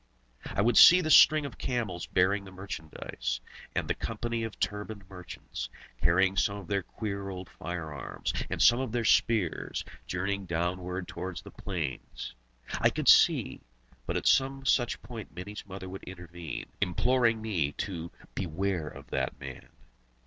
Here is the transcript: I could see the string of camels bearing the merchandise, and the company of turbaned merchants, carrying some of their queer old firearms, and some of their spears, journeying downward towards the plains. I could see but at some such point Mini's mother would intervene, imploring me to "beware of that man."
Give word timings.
I 0.45 0.63
could 0.63 0.77
see 0.77 0.99
the 1.01 1.11
string 1.11 1.45
of 1.45 1.59
camels 1.59 2.07
bearing 2.07 2.43
the 2.43 2.49
merchandise, 2.51 3.39
and 3.75 3.87
the 3.87 3.93
company 3.93 4.43
of 4.43 4.59
turbaned 4.59 5.07
merchants, 5.07 5.69
carrying 6.01 6.35
some 6.35 6.57
of 6.57 6.65
their 6.65 6.81
queer 6.81 7.29
old 7.29 7.47
firearms, 7.47 8.33
and 8.49 8.59
some 8.59 8.79
of 8.79 8.91
their 8.91 9.05
spears, 9.05 9.85
journeying 10.07 10.47
downward 10.47 11.07
towards 11.07 11.43
the 11.43 11.51
plains. 11.51 12.33
I 12.79 12.89
could 12.89 13.09
see 13.09 13.61
but 14.07 14.17
at 14.17 14.25
some 14.25 14.65
such 14.65 14.99
point 15.03 15.35
Mini's 15.35 15.67
mother 15.67 15.87
would 15.87 16.03
intervene, 16.05 16.65
imploring 16.81 17.39
me 17.39 17.73
to 17.73 18.11
"beware 18.33 18.87
of 18.87 19.11
that 19.11 19.39
man." 19.39 19.69